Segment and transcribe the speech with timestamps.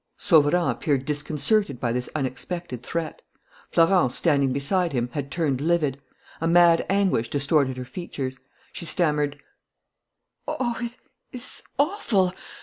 [0.17, 3.21] Sauverand appeared disconcerted by this unexpected threat.
[3.69, 6.01] Florence, standing beside him, had turned livid.
[6.41, 8.39] A mad anguish distorted her features.
[8.73, 9.39] She stammered:
[10.47, 10.97] "Oh, it
[11.31, 12.33] is awful!